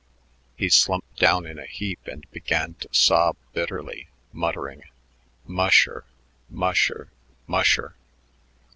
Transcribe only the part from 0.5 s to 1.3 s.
He slumped